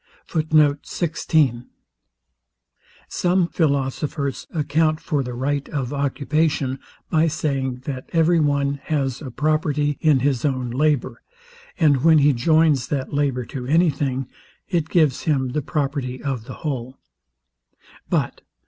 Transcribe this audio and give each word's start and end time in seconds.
Some 0.33 1.69
philosophers 3.49 4.47
account 4.51 4.99
for 4.99 5.21
the 5.21 5.33
right 5.35 5.69
of 5.69 5.93
occupation, 5.93 6.79
by 7.11 7.27
saying, 7.27 7.81
that 7.85 8.09
every 8.11 8.39
one 8.39 8.79
has 8.85 9.21
a 9.21 9.29
property 9.29 9.99
in 10.01 10.21
his 10.21 10.43
own 10.43 10.71
labour; 10.71 11.21
and 11.77 12.03
when 12.03 12.17
he 12.17 12.33
joins 12.33 12.87
that 12.87 13.13
labour 13.13 13.45
to 13.45 13.67
any 13.67 13.91
thing, 13.91 14.27
it 14.67 14.89
gives 14.89 15.25
him 15.25 15.49
the 15.49 15.61
property 15.61 16.23
of 16.23 16.45
the 16.45 16.53
whole: 16.65 16.97
But, 18.09 18.41
1. 18.41 18.45